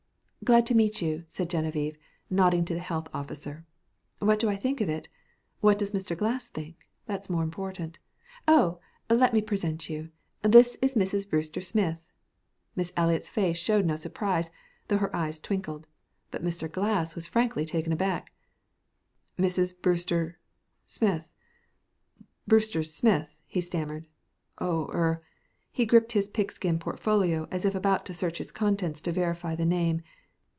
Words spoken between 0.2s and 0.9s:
"Glad to